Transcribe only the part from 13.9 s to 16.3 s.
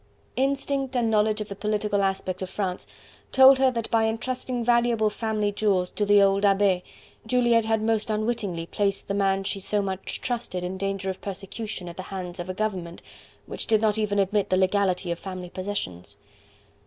even admit the legality of family possessions.